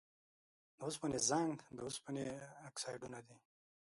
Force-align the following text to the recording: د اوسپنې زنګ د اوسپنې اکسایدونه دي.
د 0.77 0.79
اوسپنې 0.87 1.19
زنګ 1.29 1.55
د 1.75 1.79
اوسپنې 1.87 2.23
اکسایدونه 2.69 3.19
دي. 3.27 3.37